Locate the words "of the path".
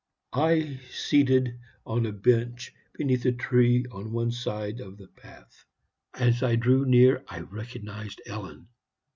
4.79-5.63